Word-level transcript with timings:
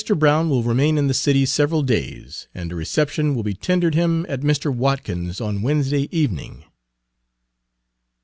Brown 0.17 0.49
will 0.49 0.63
remain 0.63 0.97
in 0.97 1.05
the 1.05 1.13
city 1.13 1.45
several 1.45 1.83
days, 1.83 2.47
and 2.55 2.71
a 2.71 2.75
reception 2.75 3.35
will 3.35 3.43
be 3.43 3.53
tendered 3.53 3.93
him 3.93 4.25
at 4.27 4.41
Mr. 4.41 4.73
Watkins's 4.75 5.39
on 5.39 5.61
Wednesday 5.61 6.07
evening." 6.09 6.63